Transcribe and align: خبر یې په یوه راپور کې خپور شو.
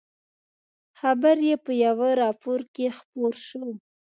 خبر 0.99 1.35
یې 1.47 1.55
په 1.65 1.71
یوه 1.85 2.09
راپور 2.21 2.59
کې 2.73 2.85
خپور 2.97 3.33
شو. 3.47 3.65